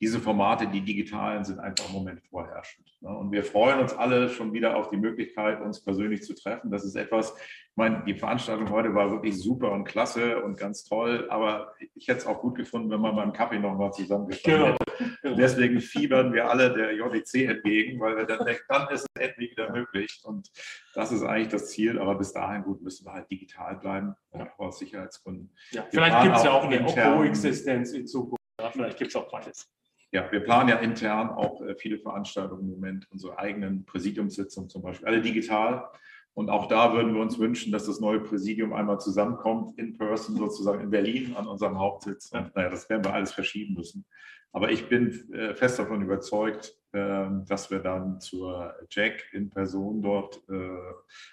diese 0.00 0.18
Formate, 0.18 0.66
die 0.66 0.80
digitalen, 0.80 1.44
sind 1.44 1.58
einfach 1.58 1.86
im 1.88 1.92
Moment 1.92 2.22
vorherrschend. 2.30 2.86
Ne? 3.00 3.10
Und 3.10 3.32
wir 3.32 3.44
freuen 3.44 3.80
uns 3.80 3.92
alle 3.92 4.30
schon 4.30 4.54
wieder 4.54 4.76
auf 4.76 4.88
die 4.88 4.96
Möglichkeit, 4.96 5.60
uns 5.60 5.84
persönlich 5.84 6.22
zu 6.22 6.34
treffen. 6.34 6.70
Das 6.70 6.84
ist 6.84 6.96
etwas, 6.96 7.34
ich 7.36 7.76
meine, 7.76 8.02
die 8.06 8.14
Veranstaltung 8.14 8.70
heute 8.70 8.94
war 8.94 9.10
wirklich 9.10 9.38
super 9.38 9.70
und 9.72 9.84
klasse 9.84 10.42
und 10.42 10.56
ganz 10.56 10.84
toll, 10.84 11.26
aber 11.28 11.74
ich 11.94 12.08
hätte 12.08 12.20
es 12.20 12.26
auch 12.26 12.40
gut 12.40 12.56
gefunden, 12.56 12.90
wenn 12.90 13.00
man 13.00 13.14
beim 13.14 13.32
Kaffee 13.34 13.58
nochmal 13.58 13.92
zusammengestanden 13.92 14.62
genau. 14.62 14.72
hätte. 14.72 14.80
Genau. 15.22 15.36
Deswegen 15.36 15.80
fiebern 15.80 16.32
wir 16.32 16.48
alle 16.48 16.72
der 16.72 16.94
JDC 16.94 17.48
entgegen, 17.48 18.00
weil 18.00 18.16
wir 18.16 18.24
dann 18.24 18.44
denken, 18.44 18.62
dann 18.68 18.88
ist 18.88 19.06
es 19.14 19.22
endlich 19.22 19.50
wieder 19.50 19.70
möglich. 19.70 20.20
Und 20.24 20.50
das 20.94 21.12
ist 21.12 21.22
eigentlich 21.22 21.48
das 21.48 21.68
Ziel, 21.68 21.98
aber 21.98 22.16
bis 22.16 22.32
dahin 22.32 22.62
gut 22.62 22.82
müssen 22.82 23.06
wir 23.06 23.12
halt 23.12 23.30
digital 23.30 23.76
bleiben, 23.76 24.14
ja. 24.34 24.50
aus 24.56 24.78
Sicherheitsgründen. 24.78 25.54
Ja, 25.72 25.86
vielleicht 25.90 26.22
gibt 26.22 26.36
es 26.36 26.44
ja 26.44 26.50
auch 26.52 26.64
eine 26.64 26.84
Coexistenz 26.84 27.92
in 27.92 28.06
Zukunft. 28.06 28.42
Ja, 28.60 28.70
vielleicht 28.70 28.98
gibt 28.98 29.10
es 29.10 29.16
auch 29.16 29.30
beides 29.30 29.70
ja, 30.12 30.30
wir 30.32 30.40
planen 30.40 30.68
ja 30.68 30.76
intern 30.76 31.30
auch 31.30 31.62
äh, 31.62 31.74
viele 31.76 31.98
Veranstaltungen 31.98 32.62
im 32.62 32.70
Moment, 32.70 33.06
unsere 33.10 33.38
eigenen 33.38 33.84
Präsidiumssitzungen 33.84 34.68
zum 34.68 34.82
Beispiel, 34.82 35.06
alle 35.06 35.20
digital. 35.20 35.88
Und 36.34 36.48
auch 36.48 36.66
da 36.66 36.92
würden 36.94 37.14
wir 37.14 37.20
uns 37.20 37.38
wünschen, 37.38 37.72
dass 37.72 37.86
das 37.86 38.00
neue 38.00 38.20
Präsidium 38.20 38.72
einmal 38.72 39.00
zusammenkommt, 39.00 39.78
in 39.78 39.98
person 39.98 40.36
sozusagen 40.36 40.80
in 40.80 40.90
Berlin 40.90 41.34
an 41.36 41.46
unserem 41.46 41.78
Hauptsitz. 41.78 42.30
Und 42.32 42.54
naja, 42.54 42.70
das 42.70 42.88
werden 42.88 43.04
wir 43.04 43.12
alles 43.12 43.32
verschieben 43.32 43.74
müssen. 43.74 44.04
Aber 44.52 44.70
ich 44.70 44.88
bin 44.88 45.32
äh, 45.32 45.54
fest 45.54 45.78
davon 45.78 46.02
überzeugt, 46.02 46.79
dass 46.92 47.70
wir 47.70 47.78
dann 47.78 48.20
zur 48.20 48.74
Jack 48.90 49.32
in 49.32 49.50
Person 49.50 50.02
dort 50.02 50.42
äh, 50.48 50.78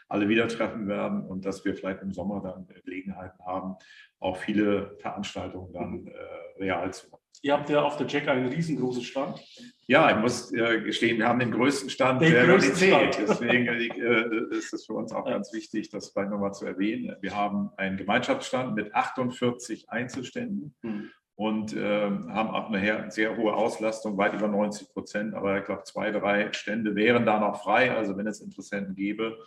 alle 0.07 0.29
wieder 0.29 0.47
treffen 0.47 0.87
werden 0.87 1.23
und 1.25 1.45
dass 1.45 1.65
wir 1.65 1.75
vielleicht 1.75 2.01
im 2.01 2.11
Sommer 2.13 2.41
dann 2.41 2.67
Gelegenheiten 2.83 3.43
haben, 3.45 3.75
auch 4.19 4.37
viele 4.37 4.95
Veranstaltungen 4.99 5.73
dann 5.73 6.09
real 6.59 6.93
zu 6.93 7.09
machen. 7.09 7.27
Ihr 7.41 7.53
habt 7.53 7.69
ja 7.69 7.81
auf 7.81 7.97
der 7.97 8.07
Jack 8.07 8.27
einen 8.27 8.47
riesengroßen 8.47 9.03
Stand. 9.03 9.39
Ja, 9.85 10.09
ich 10.09 10.17
muss 10.17 10.51
äh, 10.51 10.81
gestehen, 10.81 11.17
wir 11.17 11.27
haben 11.27 11.39
den 11.39 11.51
größten 11.51 11.89
Stand 11.89 12.21
den 12.21 12.31
der 12.31 12.45
größten 12.45 12.75
Stand. 12.75 13.17
Deswegen 13.19 13.67
äh, 14.51 14.55
ist 14.55 14.73
es 14.73 14.85
für 14.85 14.93
uns 14.93 15.11
auch 15.13 15.25
ja. 15.25 15.33
ganz 15.33 15.53
wichtig, 15.53 15.89
das 15.89 16.09
vielleicht 16.09 16.31
nochmal 16.31 16.53
zu 16.53 16.65
erwähnen. 16.65 17.15
Wir 17.21 17.35
haben 17.35 17.69
einen 17.77 17.95
Gemeinschaftsstand 17.97 18.75
mit 18.75 18.93
48 18.93 19.89
Einzelständen 19.89 20.75
mhm. 20.81 21.11
Und 21.38 21.72
äh, 21.74 22.10
haben 22.10 22.50
auch 22.50 22.72
eine 22.72 23.12
sehr 23.12 23.38
hohe 23.38 23.53
Auslastung, 23.53 24.17
weit 24.17 24.34
über 24.34 24.48
90 24.48 24.89
Prozent. 24.89 25.36
Aber 25.36 25.60
ich 25.60 25.65
glaube, 25.65 25.84
zwei, 25.84 26.10
drei 26.10 26.51
Stände 26.51 26.96
wären 26.96 27.27
da 27.27 27.39
noch 27.39 27.62
frei. 27.62 27.91
Also 27.91 28.17
wenn 28.17 28.25
es 28.25 28.41
Interessenten 28.41 28.96
gäbe, 28.96 29.38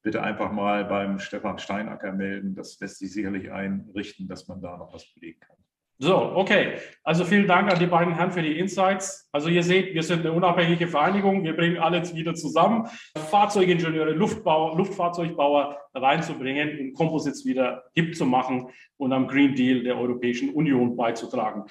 bitte 0.00 0.22
einfach 0.22 0.52
mal 0.52 0.84
beim 0.84 1.18
Stefan 1.18 1.58
Steinacker 1.58 2.12
melden. 2.12 2.54
Das 2.54 2.78
lässt 2.78 3.00
sich 3.00 3.12
sicherlich 3.12 3.50
einrichten, 3.50 4.28
dass 4.28 4.46
man 4.46 4.62
da 4.62 4.76
noch 4.76 4.94
was 4.94 5.12
belegen 5.12 5.40
kann. 5.40 5.56
So, 6.02 6.16
okay. 6.34 6.78
Also 7.04 7.26
vielen 7.26 7.46
Dank 7.46 7.70
an 7.70 7.78
die 7.78 7.86
beiden 7.86 8.14
Herren 8.14 8.32
für 8.32 8.40
die 8.40 8.58
Insights. 8.58 9.28
Also 9.32 9.50
ihr 9.50 9.62
seht, 9.62 9.92
wir 9.92 10.02
sind 10.02 10.20
eine 10.20 10.32
unabhängige 10.32 10.88
Vereinigung. 10.88 11.44
Wir 11.44 11.54
bringen 11.54 11.76
alles 11.76 12.14
wieder 12.14 12.34
zusammen, 12.34 12.88
Fahrzeugingenieure, 13.30 14.12
Luftbauer, 14.12 14.78
Luftfahrzeugbauer 14.78 15.76
reinzubringen, 15.92 16.78
um 16.80 16.92
Composites 16.94 17.44
wieder 17.44 17.84
hip 17.92 18.16
zu 18.16 18.24
machen 18.24 18.70
und 18.96 19.12
am 19.12 19.28
Green 19.28 19.54
Deal 19.54 19.82
der 19.82 19.98
Europäischen 19.98 20.48
Union 20.54 20.96
beizutragen. 20.96 21.64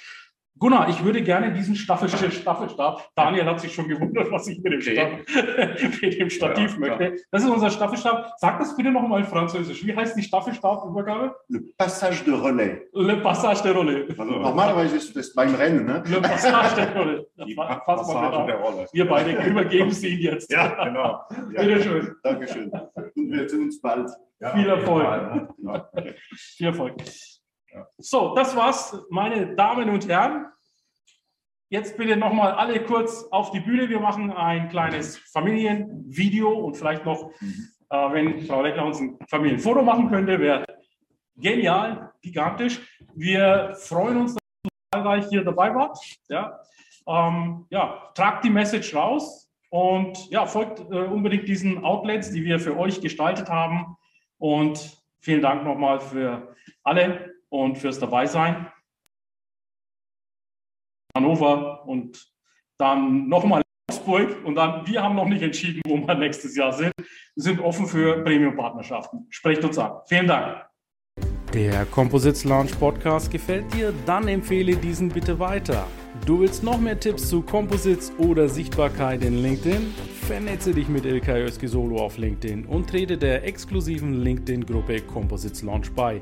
Gunnar, 0.60 0.90
ich 0.90 1.04
würde 1.04 1.22
gerne 1.22 1.54
diesen 1.54 1.76
Staffel, 1.76 2.10
Staffelstab, 2.10 3.10
Daniel 3.16 3.46
hat 3.46 3.62
sich 3.62 3.74
schon 3.74 3.88
gewundert, 3.88 4.30
was 4.30 4.48
ich 4.48 4.62
mit 4.62 4.74
dem, 4.74 4.80
okay. 4.80 5.24
Stab, 5.26 6.02
mit 6.02 6.20
dem 6.20 6.30
Stativ 6.30 6.74
ja, 6.74 6.80
möchte. 6.80 7.16
Das 7.32 7.44
ist 7.44 7.50
unser 7.50 7.70
Staffelstab. 7.70 8.34
Sag 8.38 8.60
das 8.60 8.76
bitte 8.76 8.92
nochmal 8.92 9.22
in 9.22 9.26
Französisch. 9.26 9.86
Wie 9.86 9.96
heißt 9.96 10.18
die 10.18 10.24
Staffelstabübergabe? 10.24 11.34
Le 11.48 11.62
Passage 11.78 12.24
de 12.26 12.34
Relais. 12.34 12.82
Le 12.94 13.18
Passage 13.18 13.64
de 13.64 13.72
Relais. 13.72 14.06
Also, 14.10 14.24
Normalerweise 14.24 14.98
ist 14.98 15.16
das 15.16 15.34
beim 15.34 15.56
Rennen, 15.56 15.86
ne? 15.86 16.04
Le 16.06 16.22
Passage 16.22 16.76
de 16.76 16.86
Relais. 16.86 17.26
Die 17.48 17.56
pa 17.56 17.76
Passage 17.76 18.46
der 18.48 18.56
Rolle. 18.58 18.88
Wir 18.92 19.08
beide 19.08 19.32
übergeben 19.44 19.92
Sie 19.92 20.10
ihn 20.10 20.20
jetzt. 20.20 20.52
Ja, 20.52 20.84
genau. 20.84 21.22
Ja. 21.54 21.64
Bitte 21.64 21.82
schön. 21.82 22.16
Dankeschön. 22.22 22.70
Und 22.70 23.32
wir 23.32 23.50
sehen 23.50 23.64
uns 23.64 23.82
bald. 23.82 24.10
Ja, 24.40 24.52
Viel 24.52 24.70
Erfolg. 24.70 25.58
Ne? 25.58 26.16
Viel 26.36 26.68
Erfolg. 26.68 26.96
So, 27.98 28.36
das 28.36 28.56
war's, 28.56 28.98
meine 29.10 29.56
Damen 29.56 29.90
und 29.90 30.08
Herren. 30.08 30.48
Jetzt 31.72 31.98
bitte 31.98 32.18
nochmal 32.18 32.54
alle 32.54 32.84
kurz 32.84 33.26
auf 33.30 33.52
die 33.52 33.60
Bühne. 33.60 33.90
Wir 33.90 34.00
machen 34.00 34.32
ein 34.32 34.70
kleines 34.70 35.18
Familienvideo 35.18 36.52
und 36.52 36.76
vielleicht 36.76 37.06
noch, 37.06 37.30
mhm. 37.40 37.70
äh, 37.90 38.12
wenn 38.12 38.42
Frau 38.42 38.64
Leckler 38.64 38.86
uns 38.86 39.00
ein 39.00 39.20
Familienfoto 39.30 39.84
machen 39.84 40.10
könnte, 40.10 40.40
wäre 40.40 40.66
genial, 41.36 42.12
gigantisch. 42.22 42.82
Wir 43.14 43.76
freuen 43.76 44.18
uns, 44.18 44.34
dass 44.34 44.42
ihr 44.64 44.72
zahlreich 44.92 45.26
hier 45.30 45.44
dabei 45.44 45.76
wart. 45.76 45.98
Ja, 46.28 46.60
ähm, 47.08 47.68
ja 47.70 48.12
tragt 48.16 48.46
die 48.46 48.50
Message 48.50 48.96
raus 48.96 49.52
und 49.70 50.30
ja, 50.32 50.48
folgt 50.48 50.80
äh, 50.80 50.98
unbedingt 50.98 51.48
diesen 51.48 51.84
Outlets, 51.84 52.32
die 52.32 52.44
wir 52.44 52.60
für 52.60 52.78
euch 52.78 53.00
gestaltet 53.00 53.48
haben. 53.48 53.96
Und 54.40 54.98
vielen 55.20 55.44
Dank 55.44 55.64
nochmal 55.64 56.00
für 56.00 56.56
alle 56.84 57.29
und 57.50 57.78
fürs 57.78 58.00
Dabeisein. 58.00 58.72
Hannover 61.16 61.86
und 61.88 62.32
dann 62.78 63.28
nochmal 63.28 63.62
Augsburg 63.90 64.46
und 64.46 64.56
dann, 64.56 64.86
wir 64.88 65.02
haben 65.02 65.16
noch 65.16 65.28
nicht 65.28 65.42
entschieden, 65.42 65.82
wo 65.86 65.98
wir 65.98 66.16
nächstes 66.16 66.56
Jahr 66.56 66.72
sind. 66.72 66.94
Wir 66.98 67.44
sind 67.44 67.60
offen 67.60 67.88
für 67.88 68.24
Premium-Partnerschaften. 68.24 69.26
Sprecht 69.30 69.64
uns 69.64 69.78
an. 69.78 70.00
Vielen 70.08 70.28
Dank. 70.28 70.66
Der 71.54 71.86
Composites 71.86 72.44
Launch 72.44 72.80
Podcast 72.80 73.32
gefällt 73.32 73.74
dir? 73.74 73.92
Dann 74.06 74.28
empfehle 74.28 74.76
diesen 74.76 75.10
bitte 75.10 75.40
weiter. 75.40 75.88
Du 76.26 76.42
willst 76.42 76.64
noch 76.64 76.80
mehr 76.80 77.00
Tipps 77.00 77.28
zu 77.28 77.42
Composites 77.42 78.12
oder 78.20 78.48
Sichtbarkeit 78.48 79.24
in 79.24 79.42
LinkedIn? 79.42 79.94
Vernetze 80.28 80.74
dich 80.76 80.88
mit 80.88 81.06
Ilkay 81.06 81.50
Solo 81.68 81.98
auf 81.98 82.20
LinkedIn 82.20 82.66
und 82.66 82.88
trete 82.88 83.18
der 83.18 83.44
exklusiven 83.46 84.22
LinkedIn-Gruppe 84.22 85.02
Composites 85.02 85.64
Launch 85.64 85.92
bei. 85.96 86.22